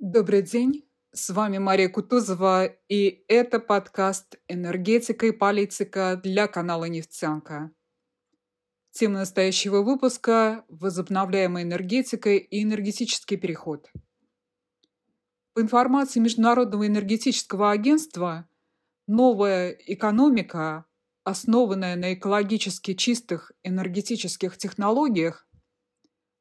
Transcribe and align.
Добрый 0.00 0.42
день, 0.42 0.88
с 1.12 1.28
вами 1.30 1.58
Мария 1.58 1.88
Кутузова, 1.88 2.66
и 2.88 3.24
это 3.26 3.58
подкаст 3.58 4.36
«Энергетика 4.46 5.26
и 5.26 5.32
политика» 5.32 6.20
для 6.22 6.46
канала 6.46 6.84
«Нефтянка». 6.84 7.72
Тема 8.92 9.14
настоящего 9.18 9.82
выпуска– 9.82 10.64
возобновляемая 10.68 11.64
энергетика 11.64 12.30
и 12.30 12.62
энергетический 12.62 13.36
переход. 13.36 13.90
По 15.54 15.62
информации 15.62 16.20
Международного 16.20 16.86
энергетического 16.86 17.72
агентства, 17.72 18.48
новая 19.08 19.70
экономика, 19.70 20.86
основанная 21.24 21.96
на 21.96 22.14
экологически 22.14 22.94
чистых 22.94 23.50
энергетических 23.64 24.58
технологиях, 24.58 25.48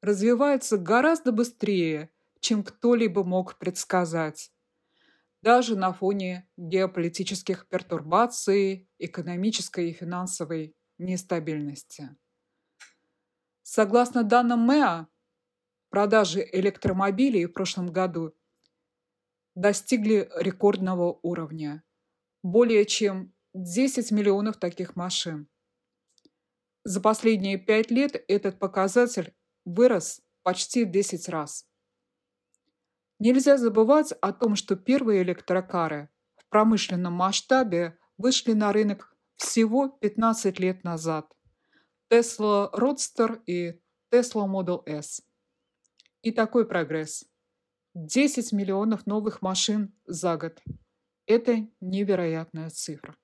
развивается 0.03 0.77
гораздо 0.77 1.31
быстрее– 1.31 2.11
чем 2.39 2.63
кто-либо 2.63 3.23
мог 3.23 3.57
предсказать. 3.57 4.51
Даже 5.41 5.75
на 5.75 5.93
фоне 5.93 6.49
геополитических 6.57 7.67
пертурбаций, 7.67 8.89
экономической 8.97 9.89
и 9.89 9.93
финансовой 9.93 10.75
нестабильности. 10.97 12.15
Согласно 13.61 14.23
данным 14.23 14.61
МЭА, 14.61 15.07
продажи 15.89 16.47
электромобилей 16.51 17.45
в 17.45 17.53
прошлом 17.53 17.91
году 17.91 18.33
достигли 19.55 20.29
рекордного 20.35 21.19
уровня. 21.21 21.83
Более 22.43 22.85
чем 22.85 23.33
10 23.53 24.11
миллионов 24.11 24.57
таких 24.57 24.95
машин. 24.95 25.49
За 26.83 27.01
последние 27.01 27.57
пять 27.57 27.91
лет 27.91 28.23
этот 28.27 28.59
показатель 28.59 29.33
вырос 29.65 30.21
почти 30.43 30.85
в 30.85 30.91
10 30.91 31.27
раз. 31.29 31.67
Нельзя 33.19 33.57
забывать 33.57 34.11
о 34.21 34.31
том, 34.31 34.55
что 34.55 34.75
первые 34.75 35.23
электрокары 35.23 36.09
в 36.35 36.47
промышленном 36.49 37.13
масштабе 37.13 37.97
вышли 38.17 38.53
на 38.53 38.71
рынок 38.71 39.15
всего 39.37 39.89
15 39.89 40.59
лет 40.59 40.83
назад. 40.83 41.31
Tesla 42.11 42.71
Roadster 42.73 43.41
и 43.45 43.81
Tesla 44.11 44.47
Model 44.47 44.83
S. 44.85 45.23
И 46.21 46.31
такой 46.31 46.67
прогресс. 46.67 47.25
10 47.95 48.51
миллионов 48.51 49.07
новых 49.07 49.41
машин 49.41 49.93
за 50.05 50.37
год. 50.37 50.61
Это 51.25 51.67
невероятная 51.81 52.69
цифра. 52.69 53.15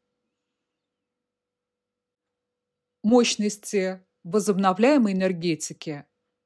Мощности 3.04 4.04
возобновляемой 4.24 5.14
энергетики 5.14 6.06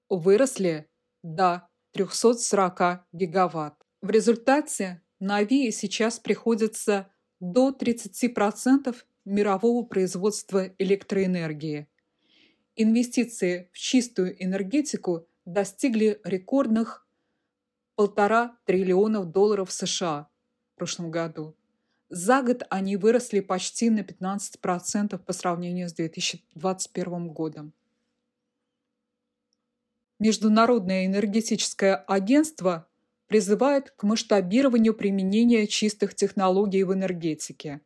выросли 0.09 0.90
до 1.23 1.70
340 1.98 3.06
гигаватт. 3.12 3.73
В 4.02 4.09
результате 4.09 5.02
на 5.20 5.38
АВИ 5.38 5.72
сейчас 5.72 6.20
приходится 6.20 7.08
до 7.40 7.70
30% 7.70 8.95
мирового 9.26 9.84
производства 9.84 10.70
электроэнергии. 10.78 11.88
Инвестиции 12.75 13.70
в 13.73 13.80
чистую 13.80 14.44
энергетику 14.44 15.28
достигли 15.45 16.22
рекордных 16.23 17.08
полтора 17.95 18.58
триллионов 18.66 19.31
долларов 19.31 19.72
США 19.72 20.30
в 20.75 20.78
прошлом 20.78 21.09
году. 21.09 21.56
За 22.09 22.44
год 22.44 22.64
они 22.70 22.95
выросли 22.95 23.40
почти 23.40 23.90
на 23.90 24.02
15% 24.02 25.18
по 25.18 25.34
сравнению 25.34 25.90
с 25.90 25.94
2021 25.94 27.30
годом. 27.30 27.73
Международное 30.20 31.06
энергетическое 31.06 31.96
агентство 31.96 32.88
призывает 33.28 33.92
к 33.92 34.04
масштабированию 34.04 34.94
применения 34.94 35.68
чистых 35.68 36.16
технологий 36.16 36.84
в 36.84 36.94
энергетике, 36.94 37.82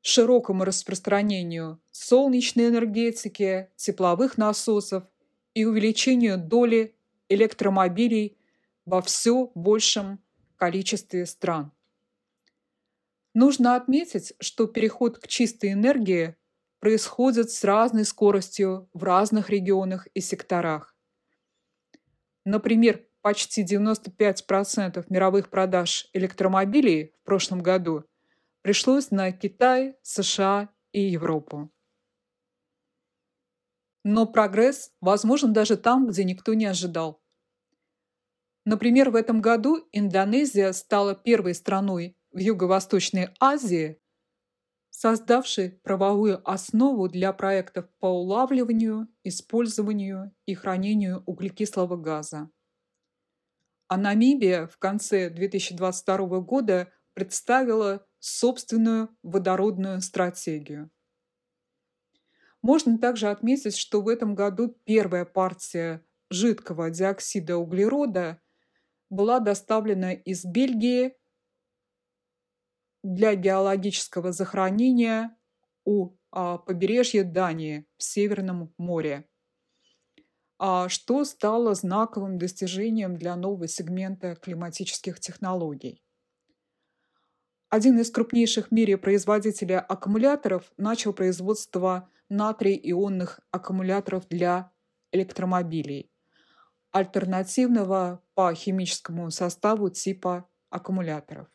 широкому 0.00 0.64
распространению 0.64 1.80
солнечной 1.90 2.68
энергетики, 2.68 3.68
тепловых 3.76 4.38
насосов 4.38 5.04
и 5.52 5.64
увеличению 5.64 6.38
доли 6.38 6.94
электромобилей 7.28 8.38
во 8.86 9.02
все 9.02 9.50
большем 9.54 10.20
количестве 10.56 11.26
стран. 11.26 11.72
Нужно 13.34 13.76
отметить, 13.76 14.32
что 14.40 14.66
переход 14.66 15.18
к 15.18 15.28
чистой 15.28 15.72
энергии 15.72 16.36
происходит 16.78 17.50
с 17.50 17.64
разной 17.64 18.06
скоростью 18.06 18.88
в 18.94 19.02
разных 19.04 19.50
регионах 19.50 20.06
и 20.14 20.20
секторах. 20.20 20.95
Например, 22.46 23.04
почти 23.22 23.64
95% 23.64 25.04
мировых 25.08 25.50
продаж 25.50 26.08
электромобилей 26.12 27.12
в 27.20 27.24
прошлом 27.24 27.60
году 27.60 28.04
пришлось 28.62 29.10
на 29.10 29.32
Китай, 29.32 29.96
США 30.02 30.68
и 30.92 31.00
Европу. 31.00 31.72
Но 34.04 34.26
прогресс 34.26 34.92
возможен 35.00 35.52
даже 35.52 35.76
там, 35.76 36.06
где 36.06 36.22
никто 36.22 36.54
не 36.54 36.66
ожидал. 36.66 37.20
Например, 38.64 39.10
в 39.10 39.16
этом 39.16 39.40
году 39.40 39.84
Индонезия 39.90 40.70
стала 40.70 41.16
первой 41.16 41.56
страной 41.56 42.16
в 42.30 42.38
Юго-Восточной 42.38 43.30
Азии, 43.40 44.00
создавшей 44.96 45.72
правовую 45.82 46.40
основу 46.50 47.06
для 47.06 47.34
проектов 47.34 47.86
по 47.98 48.06
улавливанию, 48.06 49.08
использованию 49.24 50.34
и 50.46 50.54
хранению 50.54 51.22
углекислого 51.26 51.96
газа. 51.96 52.48
А 53.88 53.98
Намибия 53.98 54.66
в 54.66 54.78
конце 54.78 55.28
2022 55.28 56.40
года 56.40 56.90
представила 57.12 58.06
собственную 58.20 59.10
водородную 59.22 60.00
стратегию. 60.00 60.90
Можно 62.62 62.96
также 62.98 63.28
отметить, 63.28 63.76
что 63.76 64.00
в 64.00 64.08
этом 64.08 64.34
году 64.34 64.78
первая 64.84 65.26
партия 65.26 66.02
жидкого 66.30 66.88
диоксида 66.88 67.58
углерода 67.58 68.40
была 69.10 69.40
доставлена 69.40 70.14
из 70.14 70.46
Бельгии 70.46 71.12
для 73.06 73.36
геологического 73.36 74.32
захоронения 74.32 75.36
у 75.84 76.16
а, 76.32 76.58
побережья 76.58 77.22
Дании 77.22 77.86
в 77.96 78.02
Северном 78.02 78.74
море, 78.78 79.28
а 80.58 80.88
что 80.88 81.24
стало 81.24 81.74
знаковым 81.74 82.36
достижением 82.38 83.16
для 83.16 83.36
нового 83.36 83.68
сегмента 83.68 84.34
климатических 84.34 85.20
технологий. 85.20 86.02
Один 87.68 87.98
из 88.00 88.10
крупнейших 88.10 88.68
в 88.68 88.70
мире 88.72 88.96
производителей 88.96 89.78
аккумуляторов 89.78 90.72
начал 90.76 91.12
производство 91.12 92.10
натрий-ионных 92.28 93.38
аккумуляторов 93.52 94.26
для 94.28 94.72
электромобилей, 95.12 96.10
альтернативного 96.90 98.20
по 98.34 98.52
химическому 98.52 99.30
составу 99.30 99.90
типа 99.90 100.48
аккумуляторов. 100.70 101.46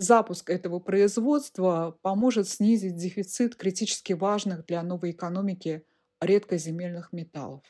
Запуск 0.00 0.48
этого 0.48 0.78
производства 0.78 1.98
поможет 2.02 2.48
снизить 2.48 2.94
дефицит 2.94 3.56
критически 3.56 4.12
важных 4.12 4.64
для 4.64 4.84
новой 4.84 5.10
экономики 5.10 5.84
редкоземельных 6.20 7.12
металлов. 7.12 7.64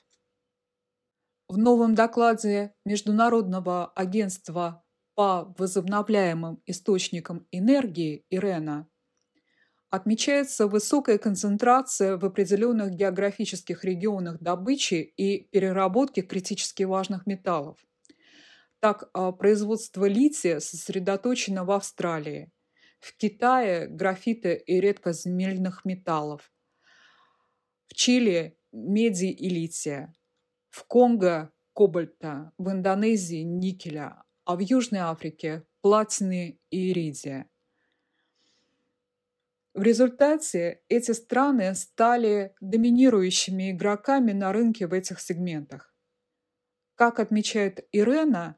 В 1.49 1.57
новом 1.57 1.95
докладе 1.95 2.75
Международного 2.85 3.87
агентства 3.93 4.85
по 5.15 5.55
возобновляемым 5.57 6.63
источникам 6.67 7.47
энергии 7.51 8.27
ИРЕНА 8.29 8.91
отмечается 9.89 10.67
высокая 10.67 11.17
концентрация 11.17 12.19
в 12.19 12.27
определенных 12.27 12.91
географических 12.91 13.85
регионах 13.85 14.39
добычи 14.41 15.15
и 15.17 15.49
переработки 15.49 16.21
критически 16.21 16.83
важных 16.83 17.27
металлов. 17.27 17.79
Так, 18.81 19.11
а, 19.13 19.33
производство 19.33 20.05
лития 20.07 20.61
сосредоточено 20.61 21.65
в 21.65 21.73
Австралии, 21.73 22.53
в 23.01 23.17
Китае– 23.17 23.87
графита 23.89 24.53
и 24.53 24.81
редкоземельных 24.81 25.85
металлов, 25.85 26.53
в 27.89 27.95
Чили– 27.95 28.57
меди 28.73 29.27
и 29.27 29.49
лития, 29.49 30.15
в 30.71 30.85
Конго– 30.85 31.51
кобальта, 31.75 32.53
в 32.57 32.71
Индонезии– 32.71 33.43
никеля, 33.43 34.23
а 34.45 34.55
в 34.55 34.61
Южной 34.61 35.01
Африке– 35.01 35.65
платины 35.81 36.61
и 36.71 36.93
иридия. 36.93 37.51
В 39.75 39.83
результате 39.83 40.83
эти 40.89 41.11
страны 41.13 41.75
стали 41.75 42.55
доминирующими 42.61 43.73
игроками 43.73 44.33
на 44.33 44.53
рынке 44.53 44.87
в 44.87 44.93
этих 44.93 45.21
сегментах. 45.21 45.95
Как 46.95 47.21
отмечает 47.21 47.87
Ирена, 47.93 48.57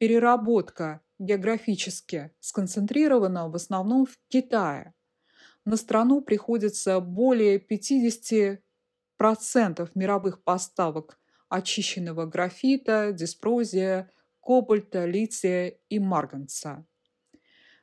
переработка 0.00 1.02
географически 1.18 2.32
сконцентрирована 2.40 3.50
в 3.50 3.54
основном 3.54 4.06
в 4.06 4.16
Китае. 4.28 4.94
На 5.66 5.76
страну 5.76 6.22
приходится 6.22 7.00
более 7.00 7.58
50% 7.58 8.62
мировых 9.94 10.42
поставок 10.42 11.20
очищенного 11.50 12.24
графита, 12.24 13.12
диспрозия, 13.12 14.10
кобальта, 14.40 15.04
лития 15.04 15.78
и 15.90 15.98
марганца. 15.98 16.86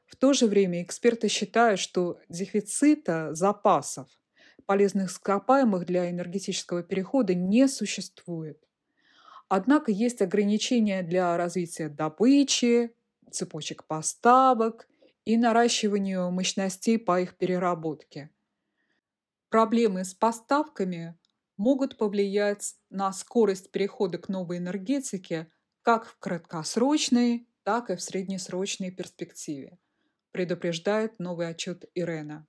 В 0.08 0.16
то 0.16 0.34
же 0.34 0.48
время 0.48 0.82
эксперты 0.82 1.28
считают, 1.28 1.80
что 1.80 2.20
дефицита 2.30 3.36
запасов 3.36 4.08
полезных 4.66 5.12
ископаемых 5.12 5.86
для 5.86 6.10
энергетического 6.10 6.82
перехода 6.82 7.36
не 7.36 7.68
существует. 7.68 8.67
Однако 9.50 9.92
есть 9.92 10.22
ограничения 10.22 11.04
для 11.04 11.38
развития 11.38 11.90
добычи, 11.90 12.94
цепочек 13.32 13.86
поставок 13.86 14.88
и 15.26 15.38
наращиванию 15.38 16.32
мощностей 16.32 17.00
по 17.00 17.22
их 17.22 17.38
переработке. 17.38 18.30
Проблемы 19.50 20.04
с 20.04 20.14
поставками 20.14 21.18
могут 21.56 21.98
повлиять 21.98 22.76
на 22.90 23.12
скорость 23.14 23.72
перехода 23.72 24.18
к 24.18 24.30
новой 24.30 24.58
энергетике 24.58 25.52
как 25.82 26.06
в 26.06 26.18
краткосрочной, 26.20 27.48
так 27.64 27.90
и 27.90 27.96
в 27.96 28.02
среднесрочной 28.02 28.92
перспективе, 28.92 29.80
предупреждает 30.32 31.18
новый 31.20 31.48
отчет 31.48 31.86
Ирена. 31.96 32.46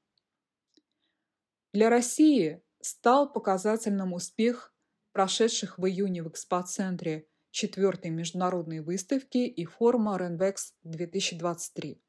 Для 1.72 1.90
России 1.90 2.62
стал 2.80 3.32
показательным 3.32 4.12
успех 4.12 4.74
прошедших 5.18 5.78
в 5.80 5.84
июне 5.84 6.22
в 6.22 6.28
экспоцентре 6.28 7.26
четвертой 7.50 8.12
международной 8.12 8.78
выставки 8.78 9.38
и 9.38 9.64
форума 9.64 10.16
RENVEX 10.16 10.74
2023. 10.84 12.00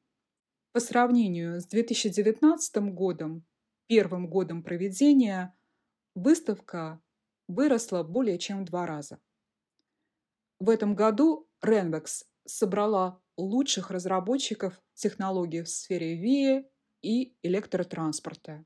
По 0.73 0.79
сравнению 0.79 1.59
с 1.59 1.65
2019 1.65 2.93
годом, 2.93 3.47
первым 3.87 4.29
годом 4.29 4.61
проведения, 4.61 5.57
выставка 6.13 7.01
выросла 7.47 8.03
более 8.03 8.37
чем 8.37 8.61
в 8.61 8.65
два 8.65 8.85
раза. 8.85 9.19
В 10.59 10.69
этом 10.69 10.93
году 10.93 11.49
RENVEX 11.65 12.25
собрала 12.45 13.19
лучших 13.37 13.89
разработчиков 13.89 14.79
технологий 14.93 15.63
в 15.63 15.69
сфере 15.69 16.15
ВИЭ 16.15 16.69
и 17.01 17.35
электротранспорта. 17.41 18.63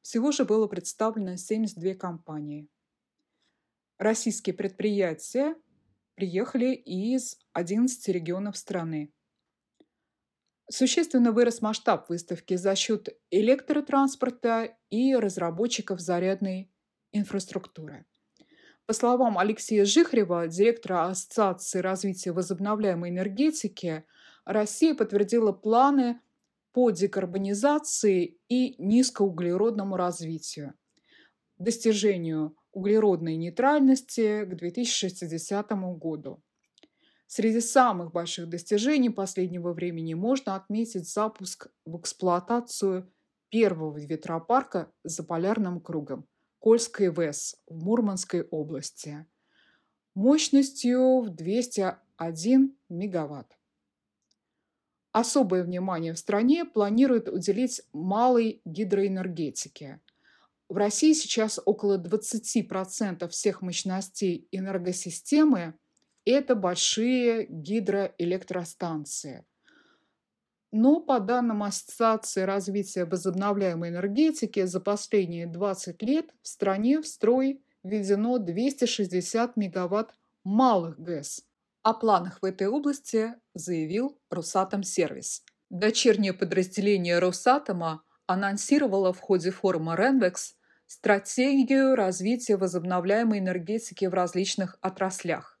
Всего 0.00 0.32
же 0.32 0.46
было 0.46 0.68
представлено 0.68 1.36
72 1.36 1.96
компании. 1.96 2.70
Российские 3.98 4.54
предприятия 4.54 5.56
приехали 6.14 6.72
из 6.72 7.36
11 7.52 8.08
регионов 8.08 8.56
страны. 8.56 9.12
Существенно 10.70 11.32
вырос 11.32 11.62
масштаб 11.62 12.08
выставки 12.08 12.54
за 12.54 12.76
счет 12.76 13.08
электротранспорта 13.30 14.76
и 14.90 15.16
разработчиков 15.16 15.98
зарядной 15.98 16.70
инфраструктуры. 17.10 18.06
По 18.86 18.92
словам 18.92 19.36
Алексея 19.36 19.84
Жихрева, 19.84 20.46
директора 20.46 21.08
Ассоциации 21.08 21.80
развития 21.80 22.30
возобновляемой 22.30 23.10
энергетики, 23.10 24.04
Россия 24.44 24.94
подтвердила 24.94 25.50
планы 25.50 26.20
по 26.72 26.90
декарбонизации 26.90 28.38
и 28.48 28.80
низкоуглеродному 28.80 29.96
развитию, 29.96 30.74
достижению 31.58 32.57
углеродной 32.78 33.36
нейтральности 33.36 34.44
к 34.44 34.54
2060 34.54 35.70
году. 35.98 36.42
Среди 37.26 37.60
самых 37.60 38.12
больших 38.12 38.48
достижений 38.48 39.10
последнего 39.10 39.72
времени 39.72 40.14
можно 40.14 40.54
отметить 40.54 41.12
запуск 41.12 41.68
в 41.84 41.98
эксплуатацию 41.98 43.12
первого 43.50 43.98
ветропарка 43.98 44.90
за 45.04 45.24
полярным 45.24 45.80
кругом 45.80 46.26
Кольской 46.58 47.10
ВЭС 47.10 47.56
в 47.66 47.84
Мурманской 47.84 48.42
области 48.42 49.26
мощностью 50.14 51.20
в 51.20 51.30
201 51.30 52.76
мегаватт. 52.88 53.56
Особое 55.12 55.62
внимание 55.62 56.12
в 56.12 56.18
стране 56.18 56.64
планируют 56.64 57.28
уделить 57.28 57.82
малой 57.92 58.60
гидроэнергетике. 58.64 60.00
В 60.68 60.76
России 60.76 61.12
сейчас 61.14 61.58
около 61.64 61.98
20% 61.98 63.28
всех 63.28 63.62
мощностей 63.62 64.46
энергосистемы– 64.52 65.74
это 66.24 66.54
большие 66.54 67.46
гидроэлектростанции. 67.48 69.46
Но 70.70 71.00
по 71.00 71.20
данным 71.20 71.62
Ассоциации 71.62 72.42
развития 72.42 73.06
возобновляемой 73.06 73.88
энергетики 73.88 74.64
за 74.66 74.80
последние 74.80 75.46
20 75.46 76.02
лет 76.02 76.26
в 76.42 76.48
стране 76.48 77.00
в 77.00 77.06
строй 77.06 77.62
введено 77.82 78.36
260 78.38 79.56
мегаватт 79.56 80.14
малых 80.44 80.98
ГЭС– 81.00 81.44
о 81.88 81.94
планах 81.94 82.42
в 82.42 82.44
этой 82.44 82.66
области 82.66 83.34
заявил 83.54 84.20
Росатом 84.30 84.82
Сервис. 84.82 85.42
Дочернее 85.70 86.34
подразделение 86.34 87.18
Росатома 87.18 88.02
анонсировало 88.26 89.14
в 89.14 89.20
ходе 89.20 89.50
форума 89.50 89.96
Ренвекс 89.96 90.54
стратегию 90.88 91.94
развития 91.94 92.56
возобновляемой 92.56 93.38
энергетики 93.38 94.06
в 94.06 94.14
различных 94.14 94.78
отраслях. 94.80 95.60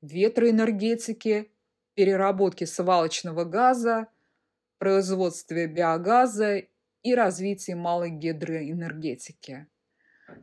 Ветроэнергетики, 0.00 1.52
переработки 1.94 2.64
свалочного 2.64 3.44
газа, 3.44 4.06
производстве 4.78 5.66
биогаза 5.66 6.62
и 7.02 7.14
развитии 7.14 7.72
малой 7.72 8.10
гидроэнергетики. 8.10 9.66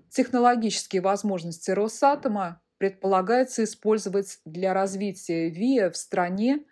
Технологические 0.09 1.01
возможности 1.01 1.71
Росатома 1.71 2.61
предполагается 2.77 3.63
использовать 3.63 4.39
для 4.43 4.73
развития 4.73 5.49
ВИА 5.49 5.89
в 5.89 5.95
стране 5.95 6.65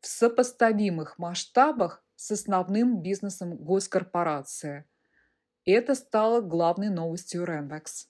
в 0.00 0.06
сопоставимых 0.06 1.18
масштабах 1.18 2.04
с 2.14 2.30
основным 2.30 3.02
бизнесом 3.02 3.56
госкорпорации. 3.56 4.84
Это 5.66 5.96
стало 5.96 6.40
главной 6.42 6.90
новостью 6.90 7.44
Ренвекс. 7.44 8.08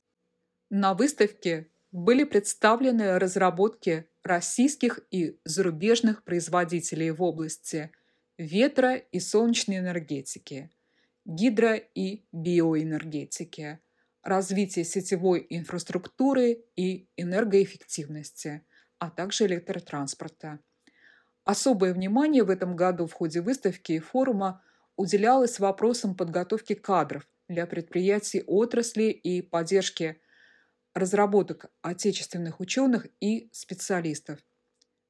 На 0.68 0.92
выставке 0.92 1.70
были 1.90 2.24
представлены 2.24 3.18
разработки 3.18 4.10
российских 4.22 5.00
и 5.10 5.40
зарубежных 5.44 6.22
производителей 6.22 7.10
в 7.12 7.22
области 7.22 7.90
ветра 8.36 8.96
и 8.96 9.20
солнечной 9.20 9.78
энергетики, 9.78 10.70
гидро- 11.26 11.82
и 11.94 12.26
биоэнергетики, 12.30 13.80
развития 14.22 14.84
сетевой 14.84 15.46
инфраструктуры 15.48 16.62
и 16.76 17.08
энергоэффективности, 17.16 18.66
а 18.98 19.08
также 19.08 19.46
электротранспорта. 19.46 20.58
Особое 21.44 21.94
внимание 21.94 22.44
в 22.44 22.50
этом 22.50 22.76
году 22.76 23.06
в 23.06 23.14
ходе 23.14 23.40
выставки 23.40 23.92
и 23.92 23.98
форума 23.98 24.62
уделялось 24.96 25.58
вопросам 25.58 26.14
подготовки 26.14 26.74
кадров 26.74 27.26
для 27.48 27.66
предприятий 27.66 28.42
отрасли 28.46 29.04
и 29.04 29.42
поддержки 29.42 30.20
разработок 30.94 31.66
отечественных 31.82 32.60
ученых 32.60 33.06
и 33.20 33.48
специалистов. 33.52 34.38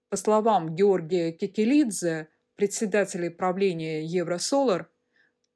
По 0.09 0.17
словам 0.17 0.75
Георгия 0.75 1.33
Кекелидзе, 1.33 2.29
председателя 2.57 3.31
правления 3.31 4.05
Евросолар, 4.05 4.91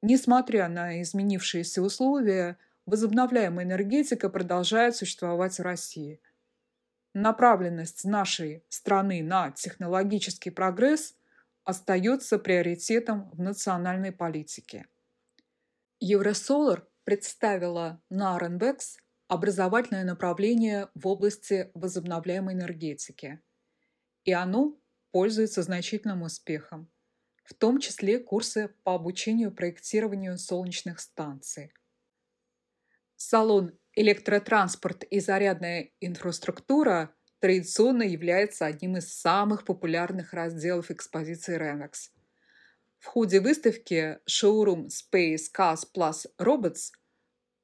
несмотря 0.01 0.67
на 0.67 1.01
изменившиеся 1.01 1.81
условия– 1.81 2.57
возобновляемая 2.85 3.65
энергетика 3.65 4.29
продолжает 4.29 4.95
существовать 4.95 5.57
в 5.57 5.61
России. 5.61 6.19
Направленность 7.13 8.05
нашей 8.05 8.63
страны 8.69 9.21
на 9.21 9.51
технологический 9.51 10.49
прогресс 10.49 11.15
остается 11.63 12.39
приоритетом 12.39 13.29
в 13.31 13.41
национальной 13.41 14.11
политике. 14.11 14.87
Евросолар 16.01 16.85
представила 17.05 18.03
на 18.09 18.37
Ренбекс 18.37 18.97
образовательное 19.29 20.03
направление 20.03 20.89
в 20.93 21.07
области 21.07 21.71
возобновляемой 21.73 22.53
энергетики. 22.53 23.39
И 24.25 24.33
оно 24.33 24.77
пользуется 25.11 25.61
значительным 25.61 26.23
успехом, 26.23 26.91
в 27.45 27.53
том 27.53 27.79
числе 27.79 28.19
курсы 28.19 28.75
по 28.83 28.95
обучению 28.95 29.53
проектированию 29.53 30.37
солнечных 30.37 30.99
станций– 30.99 31.71
Салон 33.23 33.77
«Электротранспорт 33.93 35.03
и 35.03 35.19
зарядная 35.19 35.91
инфраструктура» 35.99 37.13
традиционно 37.39 38.01
является 38.01 38.65
одним 38.65 38.97
из 38.97 39.13
самых 39.13 39.63
популярных 39.63 40.33
разделов 40.33 40.89
экспозиции 40.89 41.55
Renex. 41.55 42.09
В 43.01 43.07
ходе 43.07 43.41
выставки 43.41 44.19
шоурум 44.25 44.87
Space 44.87 45.51
Cars 45.53 45.81
Plus 45.93 46.27
Robots 46.39 46.91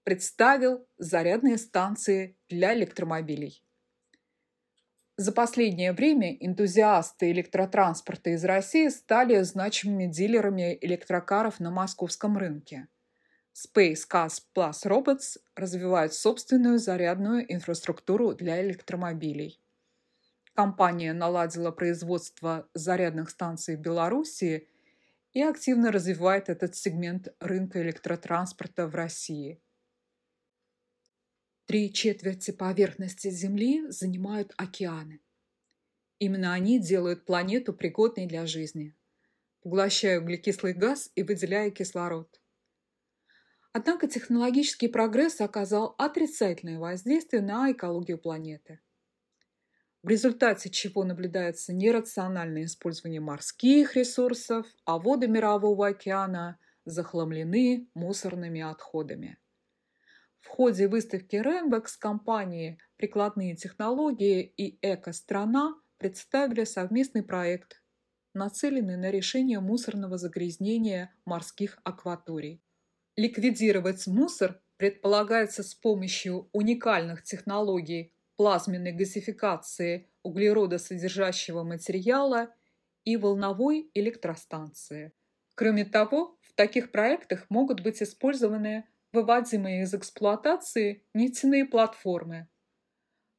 представил 0.03 0.86
зарядные 0.98 1.58
станции 1.58 2.38
для 2.50 2.74
электромобилей. 2.74 3.63
За 5.15 5.32
последнее 5.32 5.94
время 5.94 6.36
энтузиасты 6.36 7.32
электротранспорта 7.32 8.32
из 8.32 8.44
России 8.44 8.89
стали 8.89 9.41
значимыми 9.44 10.08
дилерами 10.08 10.77
электрокаров 10.82 11.62
на 11.62 11.72
московском 11.72 12.38
рынке– 12.38 12.89
Space 13.58 14.08
Cars 14.08 14.39
Plus 14.56 14.86
Robots 14.86 15.38
развивает 15.56 16.13
собственную 16.13 16.77
зарядную 16.77 17.51
инфраструктуру 17.51 18.36
для 18.36 18.62
электромобилей. 18.62 19.60
Компания 20.53 21.12
наладила 21.13 21.72
производство 21.72 22.70
зарядных 22.75 23.32
станций 23.32 23.75
в 23.75 23.79
Беларуси 23.79 24.67
и 25.38 25.41
активно 25.44 25.91
развивает 25.91 26.50
этот 26.50 26.75
сегмент 26.75 27.27
рынка 27.39 27.79
электротранспорта 27.84 28.88
в 28.88 28.96
России. 28.96 29.62
Три 31.67 31.94
четверти 31.94 32.50
поверхности 32.50 33.29
Земли 33.29 33.88
занимают 33.91 34.51
океаны. 34.58 35.22
Именно 36.17 36.53
они 36.53 36.79
делают 36.79 37.24
планету 37.24 37.72
пригодной 37.72 38.25
для 38.25 38.48
жизни, 38.48 38.96
поглощая 39.62 40.20
углекислый 40.22 40.74
газ 40.74 41.12
и 41.13 41.22
выделяя 41.22 41.70
кислород. 41.70 42.41
Однако 43.74 44.08
технологический 44.08 44.88
прогресс 44.88 45.39
оказал 45.39 45.94
отрицательное 46.00 46.79
воздействие 46.79 47.44
на 47.44 47.72
экологию 47.72 48.17
планеты– 48.17 48.79
в 50.04 50.10
результате 50.10 50.70
чего 50.70 51.04
наблюдается 51.04 51.74
нерациональное 51.74 52.66
использование 52.66 53.20
морских 53.20 53.96
ресурсов, 53.96 54.66
а 54.86 55.00
воды 55.00 55.27
Мирового 55.27 55.88
океана 55.88 56.60
захламлены 56.86 57.89
мусорными 57.94 58.62
отходами. 58.62 59.38
В 60.39 60.48
ходе 60.48 60.88
выставки 60.88 61.36
Rainbox 61.36 61.98
компании 62.00 62.77
«Прикладные 62.96 63.56
технологии» 63.56 64.44
и 64.44 64.80
«Эко-страна» 64.82 65.75
представили 65.98 66.63
совместный 66.63 67.24
проект, 67.24 67.84
нацеленный 68.34 68.98
на 68.98 69.12
решение 69.12 69.60
мусорного 69.60 70.18
загрязнения 70.18 71.13
морских 71.25 71.80
акваторий. 71.84 72.62
Ликвидировать 73.18 74.08
мусор 74.08 74.62
предполагается 74.77 75.63
с 75.63 75.74
помощью 75.74 76.50
уникальных 76.54 77.24
технологий 77.24 78.13
плазменной 78.38 78.94
газификации 78.94 80.08
углеродосодержащего 80.24 81.63
материала 81.63 82.53
и 83.03 83.17
волновой 83.17 83.89
электростанции. 83.94 85.12
Кроме 85.56 85.86
того, 85.86 86.38
в 86.41 86.53
таких 86.53 86.91
проектах 86.91 87.50
могут 87.50 87.82
быть 87.82 88.01
использованы 88.01 88.86
выводимые 89.12 89.84
из 89.84 89.94
эксплуатации 89.94 91.03
нефтяные 91.13 91.65
платформы. 91.65 92.48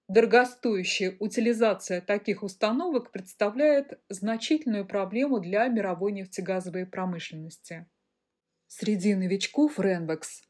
Дорогостоящая 0.08 1.16
утилизация 1.20 2.00
таких 2.00 2.42
установок 2.42 3.12
представляет 3.12 4.00
значительную 4.08 4.86
проблему 4.86 5.38
для 5.38 5.68
мировой 5.68 6.12
нефтегазовой 6.12 6.86
промышленности. 6.86 7.86
Среди 8.66 9.14
новичков 9.14 9.78
Ренвекс 9.78 10.42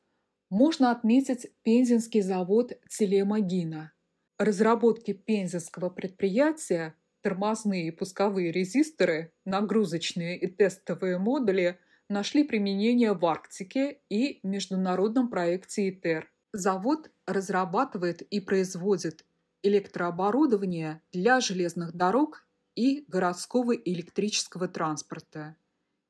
можно 0.48 0.92
отметить 0.92 1.52
пензенский 1.62 2.20
завод 2.20 2.72
Телемагина– 2.88 3.92
разработке 4.38 5.14
пензенского 5.14 5.90
предприятия 5.90 6.95
тормозные 7.23 7.88
и 7.88 7.90
пусковые 7.90 8.52
резисторы, 8.52 9.33
нагрузочные 9.45 10.38
и 10.38 10.47
тестовые 10.47 11.18
модули 11.18 11.78
нашли 12.09 12.45
применение 12.45 13.12
в 13.12 13.25
Арктике 13.26 14.00
и 14.09 14.40
международном 14.42 15.28
проекте 15.28 15.90
ИТЕР. 15.90 16.30
Завод 16.52 17.11
разрабатывает 17.26 18.23
и 18.23 18.40
производит 18.40 19.26
электрооборудование 19.62 21.02
для 21.12 21.40
железных 21.40 21.92
дорог 21.92 22.47
и 22.75 23.04
городского 23.09 23.75
электрического 23.75 24.68
транспорта, 24.68 25.57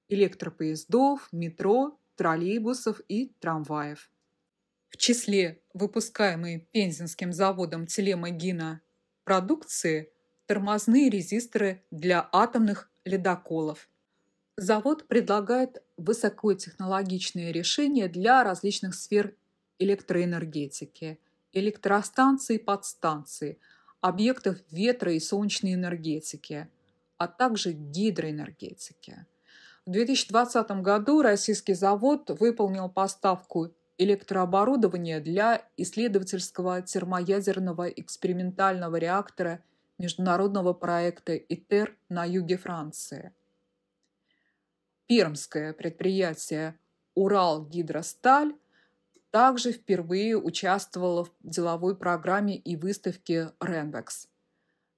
электропоездов, 0.08 1.28
метро, 1.32 1.98
троллейбусов 2.14 3.00
и 3.08 3.34
трамваев. 3.40 4.10
В 4.88 4.96
числе 4.96 5.60
выпускаемой 5.74 6.68
Пензенским 6.72 7.32
заводом 7.32 7.86
Телемагина 7.86 8.80
продукции 9.24 10.10
тормозные 10.46 11.10
резисторы 11.10 11.84
для 11.90 12.28
атомных 12.32 12.90
ледоколов. 13.04 13.88
Завод 14.56 15.06
предлагает 15.06 15.82
высокотехнологичные 15.98 17.52
решения 17.52 18.08
для 18.08 18.42
различных 18.42 18.94
сфер 18.94 19.36
электроэнергетики, 19.78 21.20
электростанций 21.52 22.56
и 22.56 22.58
подстанций, 22.58 23.58
объектов 24.00 24.56
ветра 24.70 25.12
и 25.12 25.20
солнечной 25.20 25.74
энергетики, 25.74 26.68
а 27.18 27.28
также 27.28 27.72
гидроэнергетики. 27.72 29.26
В 29.86 29.90
2020 29.90 30.70
году 30.82 31.22
российский 31.22 31.74
завод 31.74 32.30
выполнил 32.40 32.88
поставку 32.88 33.74
электрооборудование 33.98 35.20
для 35.20 35.68
исследовательского 35.76 36.82
термоядерного 36.82 37.88
экспериментального 37.88 38.96
реактора 38.96 39.62
международного 39.98 40.72
проекта 40.72 41.36
ИТЕР 41.36 41.96
на 42.08 42.24
юге 42.24 42.56
Франции. 42.56 43.32
Пермское 45.06 45.72
предприятие 45.72 46.78
«Урал-Гидросталь» 47.16 48.54
также 49.30 49.72
впервые 49.72 50.36
участвовало 50.36 51.24
в 51.24 51.32
деловой 51.42 51.96
программе 51.96 52.56
и 52.56 52.76
выставке 52.76 53.52
«Ренвекс». 53.60 54.28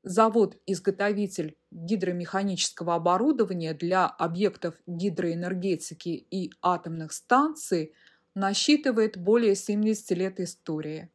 Завод-изготовитель 0.03 1.57
гидромеханического 1.71 2.95
оборудования 2.95 3.75
для 3.75 4.07
объектов 4.07 4.75
гидроэнергетики 4.87 6.27
и 6.31 6.53
атомных 6.61 7.13
станций– 7.13 7.95
насчитывает 8.35 9.19
более 9.19 9.55
70 9.55 10.11
лет 10.13 10.41
истории. 10.41 11.11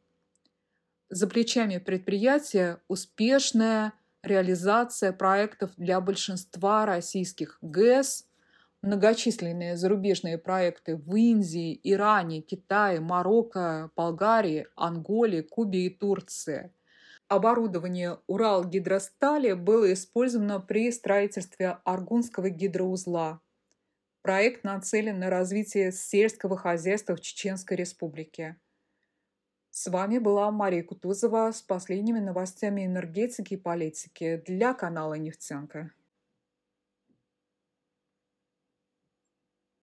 За 1.08 1.26
плечами 1.26 1.78
предприятия 1.78 2.80
успешная 2.88 3.92
реализация 4.22 5.12
проектов 5.12 5.70
для 5.76 6.00
большинства 6.00 6.84
российских 6.84 7.58
ГЭС, 7.62 8.26
многочисленные 8.82 9.76
зарубежные 9.76 10.36
проекты 10.36 10.96
в 10.96 11.14
Индии, 11.14 11.78
Иране, 11.84 12.40
Китае, 12.40 13.00
Марокко, 13.00 13.90
Болгарии, 13.96 14.66
Анголе, 14.74 15.42
Кубе 15.42 15.86
и 15.86 15.90
Турции. 15.90 16.72
Оборудование 17.28 18.18
Урал-гидростали 18.28 19.52
было 19.52 19.92
использовано 19.92 20.60
при 20.60 20.90
строительстве 20.92 21.78
Аргунского 21.84 22.50
гидроузла– 22.50 23.40
Проект 24.26 24.64
нацелен 24.64 25.20
на 25.20 25.30
развитие 25.30 25.92
сельского 25.92 26.56
хозяйства 26.56 27.14
в 27.14 27.20
Чеченской 27.20 27.76
Республике. 27.76 28.56
С 29.70 29.88
вами 29.88 30.18
была 30.18 30.50
Мария 30.50 30.82
Кутузова 30.82 31.52
с 31.52 31.62
последними 31.62 32.18
новостями 32.18 32.84
энергетики 32.84 33.54
и 33.54 33.56
политики 33.56 34.42
для 34.44 34.74
канала 34.74 35.14
«Нефтянка». 35.14 35.92